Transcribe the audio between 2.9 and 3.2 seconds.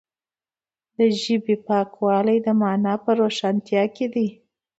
په